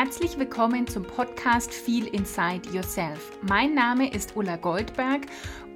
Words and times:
Herzlich 0.00 0.38
willkommen 0.38 0.86
zum 0.86 1.02
Podcast 1.02 1.74
Feel 1.74 2.06
Inside 2.06 2.70
Yourself. 2.72 3.32
Mein 3.42 3.74
Name 3.74 4.08
ist 4.08 4.36
Ulla 4.36 4.54
Goldberg 4.54 5.22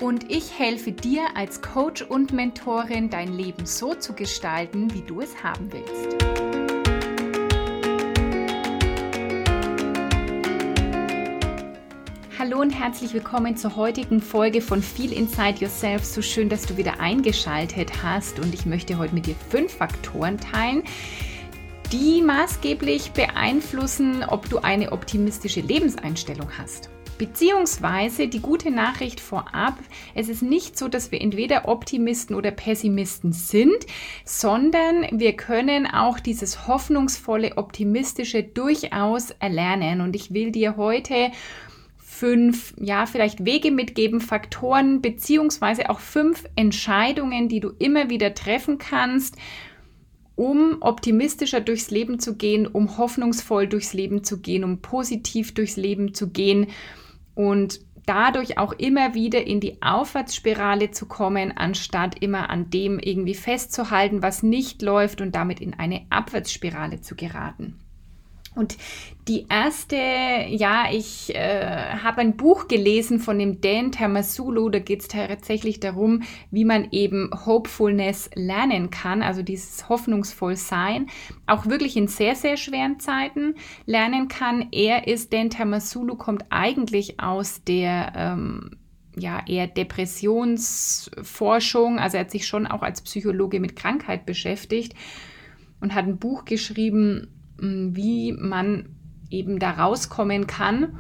und 0.01 0.31
ich 0.31 0.57
helfe 0.57 0.93
dir 0.93 1.23
als 1.35 1.61
Coach 1.61 2.03
und 2.03 2.33
Mentorin, 2.33 3.11
dein 3.11 3.33
Leben 3.33 3.67
so 3.67 3.97
zu 3.97 4.13
gestalten, 4.13 4.95
wie 4.95 5.03
du 5.03 5.23
es 5.23 5.43
haben 5.43 5.73
willst. 5.73 6.25
Hallo 12.39 12.61
und 12.61 12.71
herzlich 12.71 13.13
willkommen 13.15 13.57
zur 13.57 13.75
heutigen 13.75 14.21
Folge 14.21 14.61
von 14.61 14.83
Feel 14.83 15.13
Inside 15.13 15.59
Yourself. 15.59 16.05
So 16.05 16.23
schön, 16.23 16.49
dass 16.49 16.65
du 16.65 16.77
wieder 16.77 17.01
eingeschaltet 17.01 18.05
hast 18.05 18.39
und 18.39 18.55
ich 18.55 18.67
möchte 18.67 18.99
heute 18.99 19.17
mit 19.17 19.27
dir 19.27 19.35
fünf 19.51 19.73
Faktoren 19.73 20.39
teilen, 20.39 20.85
die 21.93 22.23
maßgeblich 22.23 23.13
beeinflussen, 23.13 24.25
ob 24.25 24.49
du 24.49 24.59
eine 24.59 24.93
optimistische 24.93 25.61
Lebenseinstellung 25.61 26.49
hast. 26.57 26.89
Beziehungsweise 27.19 28.29
die 28.29 28.41
gute 28.41 28.71
Nachricht 28.71 29.21
vorab, 29.21 29.79
es 30.15 30.31
ist 30.31 30.43
nicht 30.43 30.79
so, 30.79 30.89
dass 30.89 31.13
wir 31.13 31.21
entweder 31.21 31.69
Optimisten 31.69 32.35
oder 32.35 32.51
Pessimisten 32.51 33.33
sind, 33.33 33.87
sondern 34.25 35.07
wir 35.13 35.35
können 35.35 35.87
auch 35.87 36.19
dieses 36.19 36.67
hoffnungsvolle, 36.67 37.59
optimistische 37.59 38.43
durchaus 38.43 39.31
erlernen. 39.33 40.01
Und 40.01 40.17
ich 40.17 40.33
will 40.33 40.51
dir 40.51 40.79
heute 40.79 41.31
fünf, 41.99 42.73
ja, 42.81 43.05
vielleicht 43.05 43.45
Wege 43.45 43.71
mitgeben, 43.71 44.21
Faktoren, 44.23 45.03
beziehungsweise 45.03 45.91
auch 45.91 46.01
fünf 46.01 46.45
Entscheidungen, 46.57 47.49
die 47.49 47.61
du 47.61 47.71
immer 47.79 48.09
wieder 48.09 48.35
treffen 48.35 48.79
kannst, 48.79 49.37
um 50.37 50.79
optimistischer 50.81 51.61
durchs 51.61 51.91
Leben 51.91 52.19
zu 52.19 52.37
gehen, 52.37 52.67
um 52.67 52.99
hoffnungsvoll 52.99 53.69
durchs 53.69 53.93
Leben 53.93 54.25
zu 54.25 54.41
gehen, 54.41 54.65
um 54.65 54.81
positiv 54.81 55.55
durchs 55.55 55.77
Leben 55.77 56.15
zu 56.15 56.31
gehen 56.31 56.69
und 57.35 57.81
dadurch 58.07 58.59
auch 58.59 58.73
immer 58.73 59.15
wieder 59.15 59.47
in 59.47 59.61
die 59.61 59.81
Aufwärtsspirale 59.83 60.91
zu 60.91 61.07
kommen, 61.07 61.53
anstatt 61.57 62.21
immer 62.21 62.51
an 62.51 62.71
dem 62.71 62.99
irgendwie 62.99 63.35
festzuhalten, 63.35 64.23
was 64.23 64.43
nicht 64.43 64.83
läuft 64.83 65.21
und 65.21 65.35
damit 65.35 65.61
in 65.61 65.75
eine 65.75 66.07
Abwärtsspirale 66.11 67.01
zu 67.01 67.15
geraten. 67.15 67.79
Und 68.55 68.77
die 69.29 69.47
erste, 69.49 69.97
ja, 69.97 70.85
ich 70.93 71.35
äh, 71.35 71.95
habe 72.03 72.21
ein 72.21 72.37
Buch 72.37 72.69
gelesen 72.69 73.19
von 73.19 73.39
dem 73.39 73.63
Dan 73.63 73.93
Tamasulu, 73.93 74.69
da 74.69 74.79
geht 74.79 75.01
es 75.01 75.09
tatsächlich 75.09 75.81
darum, 75.81 76.23
wie 76.51 76.67
man 76.67 76.89
eben 76.91 77.31
Hopefulness 77.47 78.29
lernen 78.35 78.91
kann, 78.91 79.23
also 79.23 79.41
dieses 79.43 79.89
hoffnungsvoll 79.89 80.57
sein, 80.57 81.07
auch 81.47 81.65
wirklich 81.67 81.97
in 81.97 82.09
sehr, 82.09 82.35
sehr 82.35 82.59
schweren 82.59 83.01
Zeiten 83.01 83.55
lernen 83.87 84.29
kann. 84.29 84.69
Er 84.71 85.09
ist, 85.09 85.33
Dan 85.33 85.49
Tamasulu 85.49 86.17
kommt 86.17 86.45
eigentlich 86.51 87.21
aus 87.21 87.65
der 87.65 88.13
ähm, 88.15 88.77
ja, 89.17 89.41
eher 89.47 89.67
Depressionsforschung, 89.67 91.99
also 91.99 92.19
er 92.19 92.25
hat 92.25 92.31
sich 92.31 92.47
schon 92.47 92.67
auch 92.67 92.83
als 92.83 93.01
Psychologe 93.01 93.61
mit 93.61 93.77
Krankheit 93.77 94.27
beschäftigt 94.27 94.93
und 95.81 95.95
hat 95.95 96.05
ein 96.07 96.19
Buch 96.19 96.45
geschrieben, 96.45 97.29
wie 97.63 98.33
man 98.33 98.97
eben 99.31 99.59
da 99.59 99.71
rauskommen 99.71 100.47
kann. 100.47 100.99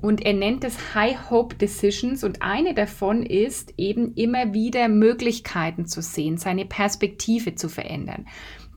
Und 0.00 0.24
er 0.24 0.32
nennt 0.32 0.64
es 0.64 0.94
High 0.94 1.30
Hope 1.30 1.54
Decisions 1.56 2.24
und 2.24 2.42
eine 2.42 2.74
davon 2.74 3.24
ist 3.24 3.74
eben 3.76 4.14
immer 4.14 4.52
wieder 4.52 4.88
Möglichkeiten 4.88 5.86
zu 5.86 6.02
sehen, 6.02 6.38
seine 6.38 6.64
Perspektive 6.64 7.54
zu 7.54 7.68
verändern. 7.68 8.26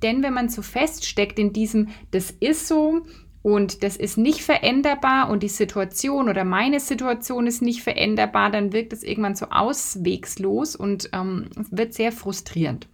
Denn 0.04 0.22
wenn 0.22 0.36
man 0.36 0.50
so 0.50 0.62
feststeckt 0.62 1.40
in 1.40 1.52
diesem, 1.52 1.88
das 2.12 2.30
ist 2.30 2.68
so 2.68 3.02
und 3.42 3.82
das 3.82 3.98
ist 3.98 4.20
nicht 4.20 4.42
veränderbar 4.42 5.32
und 5.32 5.42
die 5.42 5.50
Situation 5.50 6.30
oder 6.30 6.44
meine 6.44 6.80
Situation 6.80 7.48
ist 7.48 7.64
nicht 7.64 7.82
veränderbar, 7.82 8.52
dann 8.52 8.72
wirkt 8.72 8.94
es 8.94 9.02
irgendwann 9.02 9.36
so 9.36 9.48
auswegslos 9.50 10.76
und 10.76 11.10
ähm, 11.12 11.50
wird 11.72 11.96
sehr 11.96 12.12
frustrierend. 12.12 12.88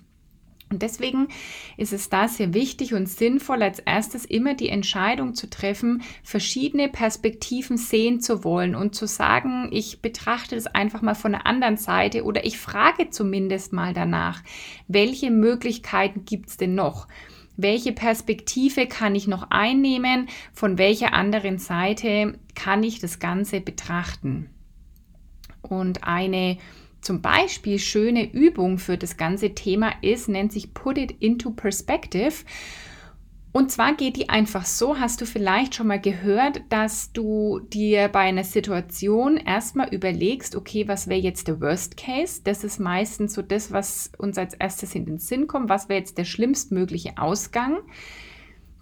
Und 0.72 0.82
deswegen 0.82 1.28
ist 1.76 1.92
es 1.92 2.09
da 2.09 2.30
sehr 2.30 2.54
wichtig 2.54 2.94
und 2.94 3.08
sinnvoll, 3.08 3.62
als 3.62 3.80
erstes 3.80 4.24
immer 4.24 4.54
die 4.54 4.70
Entscheidung 4.70 5.36
zu 5.36 5.50
treffen, 5.50 6.02
verschiedene 6.24 6.88
Perspektiven 6.88 7.78
sehen 7.78 8.22
zu 8.22 8.46
wollen 8.46 8.74
und 8.74 8.96
zu 8.96 9.06
sagen, 9.06 9.68
ich 9.72 10.02
betrachte 10.02 10.56
es 10.56 10.68
einfach 10.68 11.02
mal 11.02 11.14
von 11.14 11.34
der 11.34 11.46
anderen 11.46 11.76
Seite 11.76 12.24
oder 12.24 12.46
ich 12.46 12.58
frage 12.58 13.10
zumindest 13.10 13.74
mal 13.74 13.94
danach, 13.94 14.42
welche 14.88 15.30
Möglichkeiten 15.30 16.24
gibt 16.24 16.50
es 16.50 16.58
denn 16.58 16.74
noch? 16.74 17.08
Welche 17.58 17.92
Perspektive 17.92 18.88
kann 18.88 19.14
ich 19.14 19.28
noch 19.28 19.52
einnehmen? 19.52 20.30
Von 20.54 20.78
welcher 20.78 21.14
anderen 21.14 21.60
Seite 21.60 22.40
kann 22.56 22.81
ich 22.81 23.00
das 23.00 23.20
Ganze 23.20 23.60
betrachten? 23.60 24.50
Und 25.62 26.06
eine 26.06 26.58
zum 27.01 27.22
Beispiel 27.22 27.79
schöne 27.79 28.31
Übung 28.31 28.78
für 28.78 28.97
das 28.97 29.17
ganze 29.17 29.53
Thema 29.53 29.91
ist, 30.01 30.29
nennt 30.29 30.53
sich 30.53 30.73
Put 30.73 30.97
It 30.97 31.12
into 31.19 31.51
Perspective. 31.51 32.34
Und 33.53 33.69
zwar 33.69 33.95
geht 33.95 34.16
die 34.16 34.29
einfach 34.29 34.63
so, 34.63 34.97
hast 34.97 35.19
du 35.19 35.25
vielleicht 35.25 35.75
schon 35.75 35.88
mal 35.88 36.00
gehört, 36.00 36.62
dass 36.69 37.12
du 37.12 37.59
dir 37.59 38.07
bei 38.07 38.22
einer 38.22 38.45
Situation 38.45 39.35
erstmal 39.35 39.94
überlegst, 39.94 40.56
okay, 40.56 40.88
was 40.88 41.09
wäre 41.09 41.19
jetzt 41.19 41.50
der 41.50 41.59
Worst 41.59 41.97
Case? 41.97 42.41
Das 42.45 42.63
ist 42.63 42.79
meistens 42.79 43.33
so 43.33 43.41
das, 43.41 43.73
was 43.73 44.12
uns 44.18 44.38
als 44.38 44.53
erstes 44.53 44.95
in 44.95 45.06
den 45.06 45.18
Sinn 45.18 45.47
kommt. 45.47 45.68
Was 45.68 45.89
wäre 45.89 46.00
jetzt 46.00 46.18
der 46.18 46.23
schlimmstmögliche 46.23 47.18
Ausgang? 47.18 47.79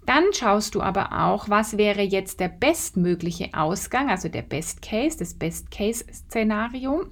Dann 0.06 0.24
schaust 0.32 0.76
du 0.76 0.82
aber 0.82 1.12
auch, 1.12 1.48
was 1.48 1.76
wäre 1.76 2.02
jetzt 2.02 2.38
der 2.38 2.48
bestmögliche 2.48 3.50
Ausgang, 3.54 4.08
also 4.08 4.28
der 4.28 4.42
Best 4.42 4.82
Case, 4.82 5.18
das 5.18 5.34
Best 5.34 5.70
Case 5.72 6.04
Szenario 6.12 7.06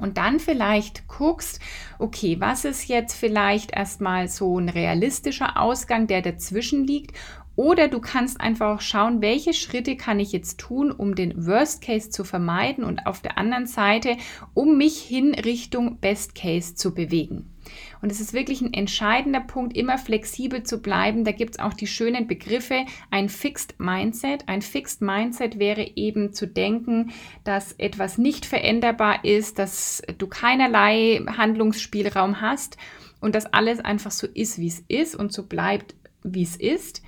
und 0.00 0.16
dann 0.16 0.40
vielleicht 0.40 1.06
guckst, 1.08 1.60
okay, 1.98 2.36
was 2.40 2.64
ist 2.64 2.88
jetzt 2.88 3.14
vielleicht 3.14 3.72
erstmal 3.72 4.28
so 4.28 4.58
ein 4.58 4.68
realistischer 4.68 5.60
Ausgang, 5.60 6.06
der 6.06 6.22
dazwischen 6.22 6.84
liegt 6.84 7.16
oder 7.60 7.88
du 7.88 8.00
kannst 8.00 8.40
einfach 8.40 8.74
auch 8.74 8.80
schauen, 8.80 9.20
welche 9.20 9.52
Schritte 9.52 9.94
kann 9.94 10.18
ich 10.18 10.32
jetzt 10.32 10.58
tun, 10.58 10.90
um 10.90 11.14
den 11.14 11.46
Worst 11.46 11.82
Case 11.82 12.08
zu 12.08 12.24
vermeiden 12.24 12.84
und 12.84 13.04
auf 13.04 13.20
der 13.20 13.36
anderen 13.36 13.66
Seite, 13.66 14.16
um 14.54 14.78
mich 14.78 14.98
hin 14.98 15.34
Richtung 15.34 15.98
Best 15.98 16.34
Case 16.34 16.74
zu 16.74 16.94
bewegen. 16.94 17.54
Und 18.00 18.10
es 18.10 18.18
ist 18.18 18.32
wirklich 18.32 18.62
ein 18.62 18.72
entscheidender 18.72 19.40
Punkt, 19.40 19.76
immer 19.76 19.98
flexibel 19.98 20.62
zu 20.62 20.80
bleiben. 20.80 21.22
Da 21.24 21.32
gibt 21.32 21.56
es 21.56 21.60
auch 21.60 21.74
die 21.74 21.86
schönen 21.86 22.26
Begriffe, 22.26 22.86
ein 23.10 23.28
Fixed 23.28 23.78
Mindset. 23.78 24.48
Ein 24.48 24.62
Fixed 24.62 25.02
Mindset 25.02 25.58
wäre 25.58 25.86
eben 25.96 26.32
zu 26.32 26.46
denken, 26.46 27.12
dass 27.44 27.72
etwas 27.72 28.16
nicht 28.16 28.46
veränderbar 28.46 29.22
ist, 29.22 29.58
dass 29.58 30.02
du 30.16 30.28
keinerlei 30.28 31.22
Handlungsspielraum 31.36 32.40
hast 32.40 32.78
und 33.20 33.34
dass 33.34 33.52
alles 33.52 33.80
einfach 33.80 34.12
so 34.12 34.26
ist, 34.26 34.58
wie 34.58 34.68
es 34.68 34.82
ist 34.88 35.14
und 35.14 35.30
so 35.30 35.42
bleibt, 35.42 35.94
wie 36.22 36.42
es 36.42 36.56
ist. 36.56 37.02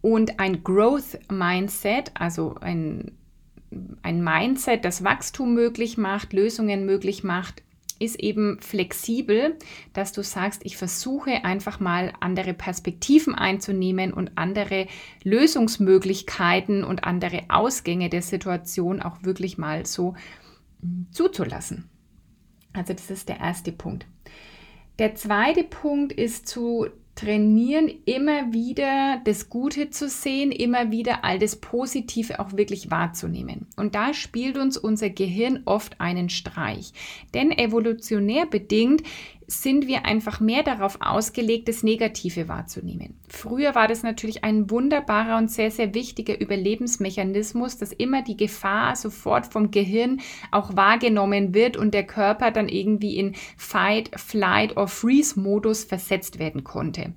Und 0.00 0.40
ein 0.40 0.64
Growth 0.64 1.18
Mindset, 1.30 2.12
also 2.14 2.54
ein, 2.60 3.12
ein 4.02 4.24
Mindset, 4.24 4.84
das 4.84 5.04
Wachstum 5.04 5.54
möglich 5.54 5.98
macht, 5.98 6.32
Lösungen 6.32 6.86
möglich 6.86 7.22
macht, 7.22 7.62
ist 8.00 8.18
eben 8.18 8.58
flexibel, 8.60 9.56
dass 9.92 10.12
du 10.12 10.22
sagst, 10.22 10.62
ich 10.64 10.78
versuche 10.78 11.44
einfach 11.44 11.80
mal 11.80 12.14
andere 12.20 12.54
Perspektiven 12.54 13.34
einzunehmen 13.34 14.12
und 14.12 14.32
andere 14.36 14.86
Lösungsmöglichkeiten 15.22 16.82
und 16.82 17.04
andere 17.04 17.42
Ausgänge 17.48 18.08
der 18.08 18.22
Situation 18.22 19.02
auch 19.02 19.22
wirklich 19.22 19.58
mal 19.58 19.84
so 19.84 20.14
hm, 20.80 21.08
zuzulassen. 21.10 21.90
Also 22.72 22.94
das 22.94 23.10
ist 23.10 23.28
der 23.28 23.38
erste 23.38 23.70
Punkt. 23.70 24.06
Der 24.98 25.14
zweite 25.14 25.64
Punkt 25.64 26.12
ist 26.12 26.48
zu 26.48 26.86
trainieren, 27.20 27.90
immer 28.06 28.52
wieder 28.52 29.20
das 29.24 29.50
Gute 29.50 29.90
zu 29.90 30.08
sehen, 30.08 30.52
immer 30.52 30.90
wieder 30.90 31.22
all 31.24 31.38
das 31.38 31.56
Positive 31.56 32.40
auch 32.40 32.56
wirklich 32.56 32.90
wahrzunehmen. 32.90 33.66
Und 33.76 33.94
da 33.94 34.14
spielt 34.14 34.56
uns 34.56 34.78
unser 34.78 35.10
Gehirn 35.10 35.60
oft 35.66 36.00
einen 36.00 36.30
Streich. 36.30 36.92
Denn 37.34 37.50
evolutionär 37.50 38.46
bedingt 38.46 39.02
sind 39.50 39.86
wir 39.86 40.06
einfach 40.06 40.40
mehr 40.40 40.62
darauf 40.62 40.98
ausgelegt, 41.00 41.68
das 41.68 41.82
Negative 41.82 42.48
wahrzunehmen. 42.48 43.18
Früher 43.28 43.74
war 43.74 43.88
das 43.88 44.02
natürlich 44.02 44.44
ein 44.44 44.70
wunderbarer 44.70 45.38
und 45.38 45.50
sehr, 45.50 45.70
sehr 45.70 45.92
wichtiger 45.92 46.40
Überlebensmechanismus, 46.40 47.76
dass 47.76 47.92
immer 47.92 48.22
die 48.22 48.36
Gefahr 48.36 48.94
sofort 48.94 49.46
vom 49.46 49.70
Gehirn 49.70 50.20
auch 50.52 50.76
wahrgenommen 50.76 51.52
wird 51.52 51.76
und 51.76 51.94
der 51.94 52.06
Körper 52.06 52.50
dann 52.50 52.68
irgendwie 52.68 53.16
in 53.16 53.34
Fight, 53.56 54.10
Flight 54.16 54.76
or 54.76 54.86
Freeze-Modus 54.86 55.84
versetzt 55.84 56.38
werden 56.38 56.62
konnte. 56.62 57.12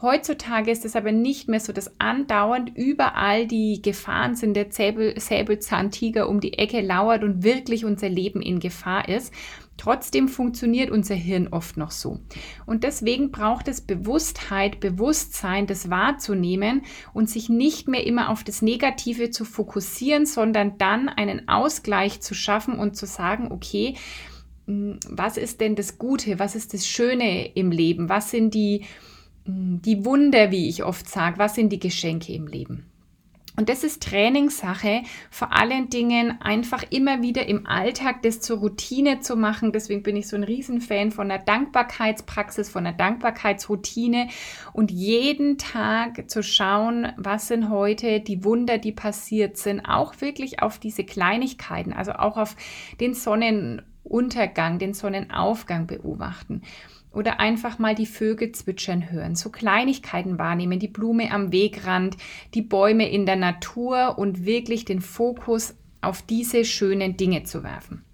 Heutzutage 0.00 0.70
ist 0.70 0.84
es 0.84 0.94
aber 0.94 1.10
nicht 1.10 1.48
mehr 1.48 1.60
so, 1.60 1.72
dass 1.72 1.98
andauernd 1.98 2.76
überall 2.76 3.46
die 3.46 3.80
Gefahren 3.80 4.34
sind, 4.34 4.54
der 4.54 4.70
Säbel, 4.70 5.18
Säbelzahntiger 5.18 6.28
um 6.28 6.40
die 6.40 6.58
Ecke 6.58 6.82
lauert 6.82 7.24
und 7.24 7.44
wirklich 7.44 7.86
unser 7.86 8.10
Leben 8.10 8.42
in 8.42 8.60
Gefahr 8.60 9.08
ist, 9.08 9.32
Trotzdem 9.76 10.28
funktioniert 10.28 10.90
unser 10.90 11.14
Hirn 11.14 11.48
oft 11.48 11.76
noch 11.76 11.90
so. 11.90 12.20
Und 12.64 12.82
deswegen 12.82 13.30
braucht 13.30 13.68
es 13.68 13.80
Bewusstheit, 13.80 14.80
Bewusstsein, 14.80 15.66
das 15.66 15.90
wahrzunehmen 15.90 16.82
und 17.12 17.28
sich 17.28 17.48
nicht 17.48 17.86
mehr 17.86 18.06
immer 18.06 18.30
auf 18.30 18.42
das 18.42 18.62
Negative 18.62 19.30
zu 19.30 19.44
fokussieren, 19.44 20.24
sondern 20.24 20.78
dann 20.78 21.08
einen 21.08 21.48
Ausgleich 21.48 22.20
zu 22.20 22.34
schaffen 22.34 22.78
und 22.78 22.96
zu 22.96 23.06
sagen, 23.06 23.52
okay, 23.52 23.96
hm, 24.66 24.98
was 25.08 25.36
ist 25.36 25.60
denn 25.60 25.76
das 25.76 25.98
Gute, 25.98 26.38
was 26.38 26.54
ist 26.54 26.72
das 26.74 26.86
Schöne 26.86 27.46
im 27.54 27.70
Leben, 27.70 28.08
was 28.08 28.30
sind 28.30 28.54
die, 28.54 28.84
hm, 29.44 29.82
die 29.82 30.04
Wunder, 30.04 30.50
wie 30.50 30.68
ich 30.68 30.84
oft 30.84 31.08
sage, 31.08 31.38
was 31.38 31.54
sind 31.54 31.70
die 31.70 31.80
Geschenke 31.80 32.32
im 32.32 32.46
Leben. 32.46 32.86
Und 33.56 33.70
das 33.70 33.84
ist 33.84 34.02
Trainingssache, 34.02 35.02
vor 35.30 35.52
allen 35.52 35.88
Dingen 35.88 36.40
einfach 36.42 36.84
immer 36.90 37.22
wieder 37.22 37.46
im 37.46 37.66
Alltag 37.66 38.22
das 38.22 38.40
zur 38.40 38.58
Routine 38.58 39.20
zu 39.20 39.34
machen. 39.34 39.72
Deswegen 39.72 40.02
bin 40.02 40.14
ich 40.14 40.28
so 40.28 40.36
ein 40.36 40.44
Riesenfan 40.44 41.10
von 41.10 41.28
der 41.28 41.38
Dankbarkeitspraxis, 41.38 42.68
von 42.68 42.84
der 42.84 42.92
Dankbarkeitsroutine 42.92 44.28
und 44.74 44.90
jeden 44.90 45.56
Tag 45.56 46.30
zu 46.30 46.42
schauen, 46.42 47.12
was 47.16 47.48
sind 47.48 47.70
heute 47.70 48.20
die 48.20 48.44
Wunder, 48.44 48.76
die 48.76 48.92
passiert 48.92 49.56
sind, 49.56 49.80
auch 49.86 50.20
wirklich 50.20 50.62
auf 50.62 50.78
diese 50.78 51.04
Kleinigkeiten, 51.04 51.94
also 51.94 52.12
auch 52.12 52.36
auf 52.36 52.56
den 53.00 53.14
Sonnenuntergang, 53.14 54.78
den 54.78 54.92
Sonnenaufgang 54.92 55.86
beobachten 55.86 56.60
oder 57.16 57.40
einfach 57.40 57.78
mal 57.78 57.94
die 57.94 58.04
Vögel 58.04 58.52
zwitschern 58.52 59.10
hören, 59.10 59.36
so 59.36 59.48
Kleinigkeiten 59.48 60.38
wahrnehmen, 60.38 60.78
die 60.78 60.86
Blume 60.86 61.32
am 61.32 61.50
Wegrand, 61.50 62.18
die 62.52 62.60
Bäume 62.60 63.08
in 63.08 63.24
der 63.24 63.36
Natur 63.36 64.18
und 64.18 64.44
wirklich 64.44 64.84
den 64.84 65.00
Fokus 65.00 65.74
auf 66.02 66.20
diese 66.20 66.66
schönen 66.66 67.16
Dinge 67.16 67.44
zu 67.44 67.64
werfen. 67.64 68.04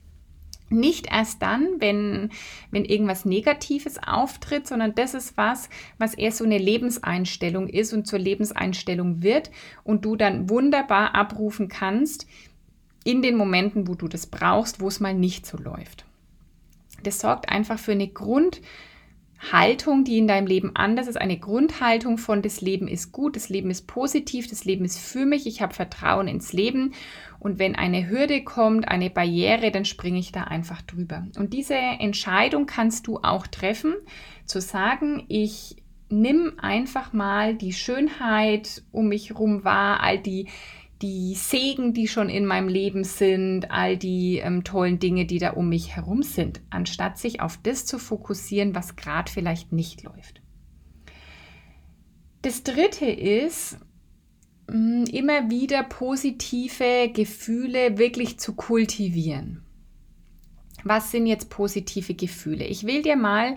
Nicht 0.71 1.09
erst 1.11 1.43
dann, 1.43 1.81
wenn, 1.81 2.31
wenn 2.71 2.85
irgendwas 2.85 3.25
Negatives 3.25 3.99
auftritt, 3.99 4.69
sondern 4.69 4.95
das 4.95 5.15
ist 5.15 5.37
was, 5.37 5.69
was 5.99 6.15
eher 6.15 6.33
so 6.33 6.45
eine 6.45 6.59
Lebenseinstellung 6.59 7.69
ist 7.69 7.93
und 7.93 8.07
zur 8.07 8.21
Lebenseinstellung 8.21 9.21
wird 9.21 9.51
und 9.83 10.05
du 10.05 10.15
dann 10.15 10.49
wunderbar 10.49 11.17
abrufen 11.17 11.69
kannst 11.69 12.29
in 13.05 13.21
den 13.21 13.37
Momenten, 13.37 13.89
wo 13.89 13.97
du 13.97 14.07
das 14.07 14.29
brauchst, 14.29 14.81
wo 14.81 14.87
es 14.87 15.01
mal 15.01 15.13
nicht 15.13 15.45
so 15.45 15.59
läuft. 15.59 16.05
Das 17.03 17.19
sorgt 17.19 17.49
einfach 17.49 17.81
für 17.81 17.93
eine 17.93 18.07
Grund, 18.07 18.61
Haltung, 19.51 20.05
die 20.05 20.19
in 20.19 20.29
deinem 20.29 20.47
Leben 20.47 20.71
anders 20.75 21.09
ist, 21.09 21.17
eine 21.17 21.39
Grundhaltung 21.39 22.17
von 22.17 22.43
das 22.43 22.61
Leben 22.61 22.87
ist 22.87 23.11
gut, 23.11 23.35
das 23.35 23.49
Leben 23.49 23.71
ist 23.71 23.87
positiv, 23.89 24.47
das 24.49 24.65
Leben 24.65 24.85
ist 24.85 24.99
für 24.99 25.27
mich, 25.27 25.47
ich 25.47 25.61
habe 25.61 25.75
Vertrauen 25.75 26.29
ins 26.29 26.53
Leben 26.53 26.93
und 27.41 27.59
wenn 27.59 27.75
eine 27.75 28.09
Hürde 28.09 28.45
kommt, 28.45 28.87
eine 28.87 29.11
Barriere, 29.11 29.73
dann 29.73 29.85
springe 29.85 30.21
ich 30.21 30.31
da 30.31 30.45
einfach 30.45 30.81
drüber. 30.83 31.27
Und 31.37 31.53
diese 31.53 31.75
Entscheidung 31.75 32.67
kannst 32.67 33.09
du 33.09 33.19
auch 33.19 33.49
treffen, 33.49 33.95
zu 34.47 34.61
sagen, 34.61 35.25
ich 35.29 35.77
nimm 36.09 36.53
einfach 36.59 37.13
mal 37.13 37.55
die 37.55 37.73
Schönheit 37.73 38.83
um 38.93 39.09
mich 39.09 39.31
herum 39.31 39.65
wahr, 39.65 40.01
all 40.01 40.19
die 40.19 40.47
die 41.03 41.35
Segen, 41.35 41.93
die 41.93 42.07
schon 42.07 42.29
in 42.29 42.47
meinem 42.47 42.69
Leben 42.69 43.05
sind, 43.05 43.71
all 43.71 43.97
die 43.97 44.39
ähm, 44.39 44.63
tollen 44.63 45.01
Dinge, 45.01 45.27
die 45.27 45.39
da 45.39 45.51
um 45.51 45.69
mich 45.69 45.97
herum 45.97 46.23
sind, 46.23 46.61
anstatt 46.71 47.19
sich 47.19 47.41
auf 47.41 47.59
das 47.63 47.85
zu 47.85 47.99
fokussieren, 47.99 48.75
was 48.75 48.97
gerade 48.97 49.31
vielleicht 49.31 49.73
nicht 49.73 50.05
läuft. 50.05 50.41
Das 52.43 52.63
Dritte 52.63 53.07
ist, 53.07 53.79
mh, 54.69 54.77
mm, 54.77 55.05
immer 55.13 55.51
wieder 55.51 55.83
positive 55.83 57.11
Gefühle 57.13 57.99
wirklich 57.99 58.39
zu 58.39 58.55
kultivieren. 58.55 59.65
Was 60.85 61.11
sind 61.11 61.27
jetzt 61.27 61.51
positive 61.51 62.15
Gefühle? 62.15 62.65
Ich 62.65 62.85
will 62.85 63.03
dir 63.03 63.17
mal 63.17 63.55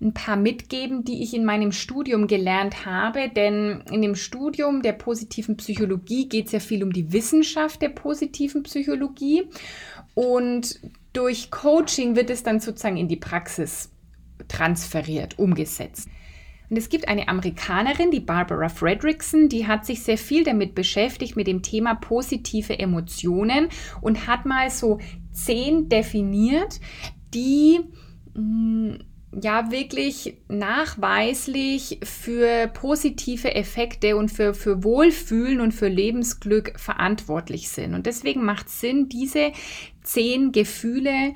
ein 0.00 0.14
paar 0.14 0.36
mitgeben, 0.36 1.04
die 1.04 1.22
ich 1.22 1.34
in 1.34 1.44
meinem 1.44 1.72
Studium 1.72 2.26
gelernt 2.28 2.86
habe. 2.86 3.28
Denn 3.28 3.82
in 3.90 4.02
dem 4.02 4.14
Studium 4.14 4.82
der 4.82 4.92
positiven 4.92 5.56
Psychologie 5.56 6.28
geht 6.28 6.46
es 6.46 6.52
ja 6.52 6.60
viel 6.60 6.84
um 6.84 6.92
die 6.92 7.12
Wissenschaft 7.12 7.82
der 7.82 7.88
positiven 7.88 8.62
Psychologie. 8.62 9.44
Und 10.14 10.80
durch 11.12 11.50
Coaching 11.50 12.14
wird 12.14 12.30
es 12.30 12.42
dann 12.42 12.60
sozusagen 12.60 12.96
in 12.96 13.08
die 13.08 13.16
Praxis 13.16 13.90
transferiert, 14.46 15.38
umgesetzt. 15.38 16.08
Und 16.70 16.76
es 16.76 16.90
gibt 16.90 17.08
eine 17.08 17.28
Amerikanerin, 17.28 18.10
die 18.10 18.20
Barbara 18.20 18.68
Fredrickson, 18.68 19.48
die 19.48 19.66
hat 19.66 19.86
sich 19.86 20.02
sehr 20.02 20.18
viel 20.18 20.44
damit 20.44 20.74
beschäftigt, 20.74 21.34
mit 21.34 21.46
dem 21.46 21.62
Thema 21.62 21.94
positive 21.94 22.78
Emotionen 22.78 23.68
und 24.02 24.26
hat 24.26 24.44
mal 24.44 24.68
so 24.70 24.98
zehn 25.32 25.88
definiert, 25.88 26.78
die 27.32 27.80
mh, 28.34 28.42
mm, 28.42 28.98
ja 29.32 29.70
wirklich 29.70 30.38
nachweislich 30.48 32.00
für 32.02 32.68
positive 32.68 33.54
Effekte 33.54 34.16
und 34.16 34.30
für, 34.30 34.54
für 34.54 34.82
Wohlfühlen 34.84 35.60
und 35.60 35.72
für 35.72 35.88
Lebensglück 35.88 36.78
verantwortlich 36.78 37.68
sind. 37.68 37.94
Und 37.94 38.06
deswegen 38.06 38.44
macht 38.44 38.68
es 38.68 38.80
Sinn, 38.80 39.08
diese 39.08 39.52
zehn 40.02 40.52
Gefühle 40.52 41.34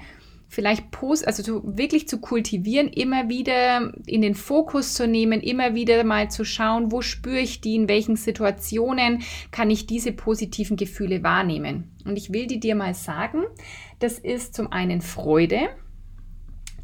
vielleicht 0.53 0.91
post, 0.91 1.27
also 1.27 1.43
zu, 1.43 1.79
wirklich 1.79 2.09
zu 2.09 2.21
kultivieren, 2.21 2.89
immer 2.89 3.31
wieder 3.31 3.91
in 4.05 4.21
den 4.21 4.35
Fokus 4.35 4.93
zu 4.93 5.09
nehmen, 5.09 5.41
immer 5.41 5.75
wieder 5.75 6.05
mal 6.05 6.31
zu 6.31 6.45
schauen, 6.45 6.93
wo 6.93 7.01
spüre 7.01 7.41
ich 7.41 7.63
die, 7.63 7.75
in 7.75 7.89
welchen 7.89 8.17
Situationen 8.17 9.23
kann 9.51 9.71
ich 9.71 9.87
diese 9.87 10.13
positiven 10.13 10.77
Gefühle 10.77 11.23
wahrnehmen. 11.23 11.91
Und 12.05 12.19
ich 12.19 12.35
will 12.35 12.47
die 12.47 12.61
dir 12.61 12.75
mal 12.75 12.93
sagen, 12.93 13.45
das 13.99 14.19
ist 14.19 14.55
zum 14.55 14.71
einen 14.71 15.01
Freude, 15.01 15.71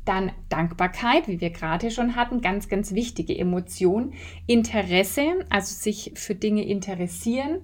dann 0.08 0.32
Dankbarkeit, 0.49 1.28
wie 1.28 1.40
wir 1.40 1.50
gerade 1.50 1.90
schon 1.90 2.16
hatten, 2.16 2.40
ganz, 2.40 2.69
ganz 2.69 2.93
wichtige 2.94 3.37
Emotion. 3.37 4.14
Interesse, 4.46 5.44
also 5.50 5.75
sich 5.75 6.12
für 6.14 6.34
Dinge 6.34 6.66
interessieren. 6.66 7.60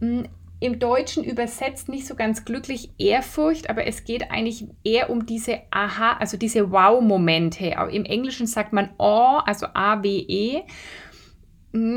Hm, 0.00 0.24
Im 0.60 0.80
Deutschen 0.80 1.22
übersetzt 1.22 1.88
nicht 1.88 2.06
so 2.06 2.16
ganz 2.16 2.44
glücklich 2.44 2.90
Ehrfurcht, 2.98 3.70
aber 3.70 3.86
es 3.86 4.04
geht 4.04 4.32
eigentlich 4.32 4.66
eher 4.82 5.08
um 5.08 5.24
diese 5.24 5.60
Aha, 5.70 6.16
also 6.18 6.36
diese 6.36 6.72
Wow-Momente. 6.72 7.76
Im 7.92 8.04
Englischen 8.04 8.48
sagt 8.48 8.72
man 8.72 8.90
Awe, 8.98 9.46
also 9.46 9.66
A-W-E. 9.72 10.56
Hm, 10.56 10.62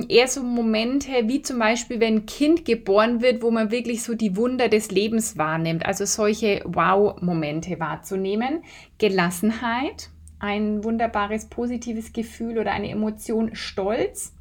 eher 0.09 0.27
so 0.27 0.43
Momente 0.43 1.11
wie 1.27 1.41
zum 1.41 1.59
Beispiel, 1.59 1.99
wenn 1.99 2.15
ein 2.15 2.25
Kind 2.25 2.65
geboren 2.65 3.21
wird, 3.21 3.41
wo 3.41 3.51
man 3.51 3.71
wirklich 3.71 4.03
so 4.03 4.15
die 4.15 4.35
Wunder 4.35 4.69
des 4.69 4.91
Lebens 4.91 5.37
wahrnimmt. 5.37 5.85
Also 5.85 6.05
solche 6.05 6.61
Wow-Momente 6.65 7.79
wahrzunehmen. 7.79 8.63
Gelassenheit, 8.97 10.09
ein 10.39 10.83
wunderbares 10.83 11.49
positives 11.49 12.13
Gefühl 12.13 12.57
oder 12.57 12.71
eine 12.71 12.89
Emotion. 12.89 13.55
Stolz, 13.55 14.33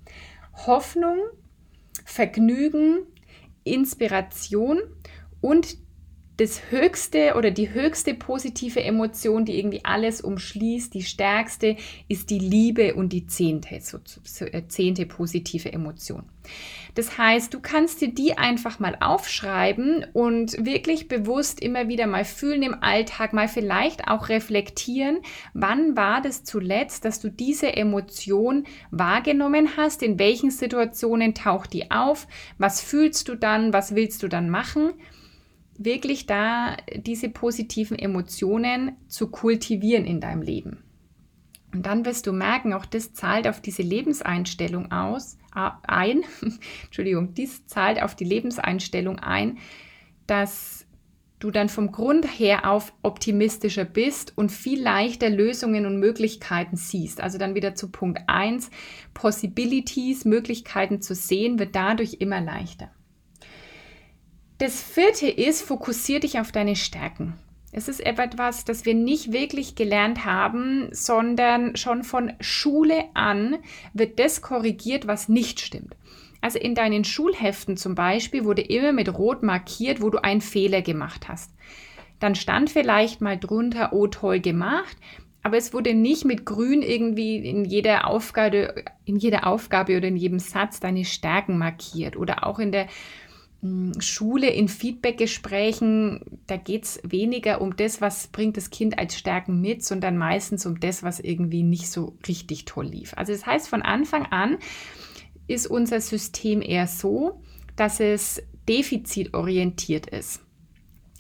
Hoffnung, 0.66 1.18
Vergnügen, 2.04 3.00
Inspiration 3.64 4.78
und 5.40 5.76
das 6.40 6.70
höchste 6.70 7.34
oder 7.36 7.50
die 7.50 7.74
höchste 7.74 8.14
positive 8.14 8.82
Emotion, 8.82 9.44
die 9.44 9.58
irgendwie 9.58 9.84
alles 9.84 10.22
umschließt, 10.22 10.94
die 10.94 11.02
stärkste, 11.02 11.76
ist 12.08 12.30
die 12.30 12.38
Liebe 12.38 12.94
und 12.94 13.12
die 13.12 13.26
zehnte, 13.26 13.78
so, 13.82 13.98
so, 14.24 14.46
äh, 14.46 14.66
zehnte 14.66 15.04
positive 15.04 15.70
Emotion. 15.70 16.22
Das 16.94 17.18
heißt, 17.18 17.52
du 17.52 17.60
kannst 17.60 18.00
dir 18.00 18.14
die 18.14 18.38
einfach 18.38 18.80
mal 18.80 18.96
aufschreiben 19.00 20.06
und 20.14 20.64
wirklich 20.64 21.08
bewusst 21.08 21.60
immer 21.60 21.88
wieder 21.88 22.06
mal 22.06 22.24
fühlen 22.24 22.62
im 22.62 22.82
Alltag, 22.82 23.34
mal 23.34 23.46
vielleicht 23.46 24.08
auch 24.08 24.30
reflektieren, 24.30 25.18
wann 25.52 25.94
war 25.94 26.22
das 26.22 26.42
zuletzt, 26.42 27.04
dass 27.04 27.20
du 27.20 27.28
diese 27.28 27.76
Emotion 27.76 28.64
wahrgenommen 28.90 29.76
hast, 29.76 30.02
in 30.02 30.18
welchen 30.18 30.50
Situationen 30.50 31.34
taucht 31.34 31.74
die 31.74 31.90
auf, 31.90 32.26
was 32.56 32.80
fühlst 32.80 33.28
du 33.28 33.34
dann, 33.34 33.74
was 33.74 33.94
willst 33.94 34.22
du 34.22 34.28
dann 34.28 34.48
machen 34.48 34.94
wirklich 35.80 36.26
da 36.26 36.76
diese 36.94 37.30
positiven 37.30 37.98
Emotionen 37.98 38.92
zu 39.08 39.30
kultivieren 39.30 40.04
in 40.04 40.20
deinem 40.20 40.42
Leben. 40.42 40.84
Und 41.72 41.86
dann 41.86 42.04
wirst 42.04 42.26
du 42.26 42.32
merken, 42.32 42.72
auch 42.72 42.84
das 42.84 43.14
zahlt 43.14 43.48
auf 43.48 43.60
diese 43.60 43.82
Lebenseinstellung 43.82 44.92
aus, 44.92 45.38
ein, 45.52 46.22
Entschuldigung, 46.84 47.34
dies 47.34 47.66
zahlt 47.66 48.02
auf 48.02 48.14
die 48.14 48.24
Lebenseinstellung 48.24 49.18
ein, 49.18 49.58
dass 50.26 50.86
du 51.38 51.50
dann 51.50 51.70
vom 51.70 51.90
Grund 51.90 52.26
her 52.38 52.70
auf 52.70 52.92
optimistischer 53.02 53.86
bist 53.86 54.36
und 54.36 54.52
viel 54.52 54.82
leichter 54.82 55.30
Lösungen 55.30 55.86
und 55.86 55.98
Möglichkeiten 55.98 56.76
siehst. 56.76 57.22
Also 57.22 57.38
dann 57.38 57.54
wieder 57.54 57.74
zu 57.74 57.90
Punkt 57.90 58.20
1, 58.26 58.70
Possibilities, 59.14 60.26
Möglichkeiten 60.26 61.00
zu 61.00 61.14
sehen, 61.14 61.58
wird 61.58 61.74
dadurch 61.74 62.16
immer 62.20 62.42
leichter. 62.42 62.90
Das 64.60 64.82
vierte 64.82 65.26
ist, 65.26 65.62
fokussiere 65.62 66.20
dich 66.20 66.38
auf 66.38 66.52
deine 66.52 66.76
Stärken. 66.76 67.32
Es 67.72 67.88
ist 67.88 68.00
etwas, 68.00 68.66
das 68.66 68.84
wir 68.84 68.92
nicht 68.92 69.32
wirklich 69.32 69.74
gelernt 69.74 70.26
haben, 70.26 70.90
sondern 70.92 71.76
schon 71.76 72.04
von 72.04 72.34
Schule 72.40 73.04
an 73.14 73.56
wird 73.94 74.18
das 74.18 74.42
korrigiert, 74.42 75.06
was 75.06 75.30
nicht 75.30 75.60
stimmt. 75.60 75.96
Also 76.42 76.58
in 76.58 76.74
deinen 76.74 77.04
Schulheften 77.04 77.78
zum 77.78 77.94
Beispiel 77.94 78.44
wurde 78.44 78.60
immer 78.60 78.92
mit 78.92 79.16
Rot 79.16 79.42
markiert, 79.42 80.02
wo 80.02 80.10
du 80.10 80.22
einen 80.22 80.42
Fehler 80.42 80.82
gemacht 80.82 81.28
hast. 81.28 81.50
dann 82.18 82.34
stand 82.34 82.68
vielleicht 82.68 83.22
mal 83.22 83.38
drunter, 83.38 83.94
oh 83.94 84.08
toll 84.08 84.40
gemacht, 84.40 84.94
aber 85.42 85.56
es 85.56 85.72
wurde 85.72 85.94
nicht 85.94 86.26
mit 86.26 86.44
Grün 86.44 86.82
irgendwie 86.82 87.36
in 87.36 87.64
jeder 87.64 88.06
Aufgabe, 88.06 88.84
in 89.06 89.16
jeder 89.16 89.46
Aufgabe 89.46 89.96
oder 89.96 90.08
in 90.08 90.16
jedem 90.16 90.38
Satz 90.38 90.80
deine 90.80 91.06
Stärken 91.06 91.56
markiert. 91.56 92.14
Oder 92.18 92.46
auch 92.46 92.58
in 92.58 92.72
der 92.72 92.88
Schule, 93.98 94.48
in 94.48 94.68
Feedbackgesprächen, 94.68 96.40
da 96.46 96.56
geht 96.56 96.84
es 96.84 97.00
weniger 97.02 97.60
um 97.60 97.76
das, 97.76 98.00
was 98.00 98.28
bringt 98.28 98.56
das 98.56 98.70
Kind 98.70 98.98
als 98.98 99.18
Stärken 99.18 99.60
mit, 99.60 99.84
sondern 99.84 100.16
meistens 100.16 100.64
um 100.64 100.80
das, 100.80 101.02
was 101.02 101.20
irgendwie 101.20 101.62
nicht 101.62 101.90
so 101.90 102.16
richtig 102.26 102.64
toll 102.64 102.86
lief. 102.86 103.12
Also 103.16 103.32
das 103.32 103.44
heißt, 103.44 103.68
von 103.68 103.82
Anfang 103.82 104.24
an 104.26 104.56
ist 105.46 105.66
unser 105.66 106.00
System 106.00 106.62
eher 106.62 106.86
so, 106.86 107.42
dass 107.76 108.00
es 108.00 108.42
defizitorientiert 108.66 110.06
ist. 110.06 110.40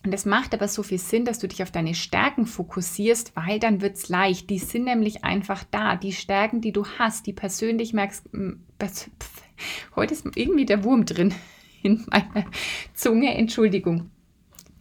Und 0.02 0.14
es 0.14 0.24
macht 0.24 0.54
aber 0.54 0.66
so 0.66 0.82
viel 0.82 0.98
Sinn, 0.98 1.26
dass 1.26 1.40
du 1.40 1.48
dich 1.48 1.62
auf 1.62 1.70
deine 1.70 1.94
Stärken 1.94 2.46
fokussierst, 2.46 3.36
weil 3.36 3.58
dann 3.58 3.82
wird 3.82 3.98
es 3.98 4.08
leicht. 4.08 4.48
Die 4.48 4.58
sind 4.58 4.84
nämlich 4.84 5.24
einfach 5.24 5.62
da. 5.70 5.96
Die 5.96 6.12
Stärken, 6.12 6.62
die 6.62 6.72
du 6.72 6.86
hast, 6.98 7.26
die 7.26 7.34
persönlich 7.34 7.92
merkst. 7.92 8.30
Heute 9.94 10.14
ist 10.14 10.24
irgendwie 10.36 10.64
der 10.64 10.84
Wurm 10.84 11.04
drin 11.04 11.34
in 11.82 12.04
meiner 12.10 12.46
Zunge. 12.94 13.34
Entschuldigung 13.34 14.10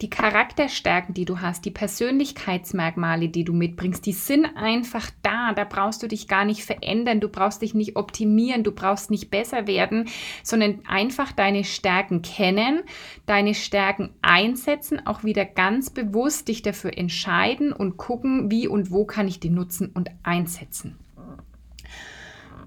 die 0.02 0.10
Charakterstärken, 0.10 1.14
die 1.14 1.24
du 1.24 1.40
hast, 1.40 1.64
die 1.64 1.70
Persönlichkeitsmerkmale, 1.70 3.28
die 3.28 3.44
du 3.44 3.52
mitbringst, 3.52 4.06
die 4.06 4.12
sind 4.12 4.46
einfach 4.56 5.10
da. 5.22 5.52
Da 5.52 5.64
brauchst 5.64 6.02
du 6.02 6.06
dich 6.06 6.26
gar 6.26 6.44
nicht 6.44 6.64
verändern, 6.64 7.20
du 7.20 7.28
brauchst 7.28 7.60
dich 7.62 7.74
nicht 7.74 7.96
optimieren, 7.96 8.64
du 8.64 8.72
brauchst 8.72 9.10
nicht 9.10 9.30
besser 9.30 9.66
werden, 9.66 10.08
sondern 10.42 10.80
einfach 10.86 11.32
deine 11.32 11.64
Stärken 11.64 12.22
kennen, 12.22 12.82
deine 13.26 13.54
Stärken 13.54 14.10
einsetzen, 14.22 15.06
auch 15.06 15.22
wieder 15.22 15.44
ganz 15.44 15.90
bewusst 15.90 16.48
dich 16.48 16.62
dafür 16.62 16.96
entscheiden 16.96 17.72
und 17.72 17.96
gucken, 17.96 18.50
wie 18.50 18.68
und 18.68 18.90
wo 18.90 19.04
kann 19.04 19.28
ich 19.28 19.40
die 19.40 19.50
nutzen 19.50 19.90
und 19.92 20.10
einsetzen. 20.22 20.96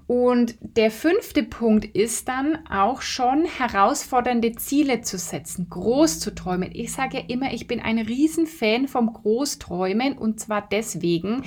Und 0.06 0.56
der 0.60 0.90
fünfte 0.90 1.42
Punkt 1.42 1.86
ist 1.86 2.28
dann 2.28 2.58
auch 2.68 3.00
schon 3.00 3.46
herausfordernde 3.46 4.52
Ziele 4.52 5.00
zu 5.00 5.16
setzen, 5.16 5.68
groß 5.70 6.20
zu 6.20 6.34
träumen. 6.34 6.70
Ich 6.74 6.92
sage 6.92 7.18
ja 7.18 7.24
immer, 7.28 7.54
ich 7.54 7.66
bin 7.66 7.80
ein 7.80 7.98
Riesenfan 7.98 8.86
vom 8.86 9.12
Großträumen 9.12 10.18
und 10.18 10.40
zwar 10.40 10.66
deswegen, 10.70 11.42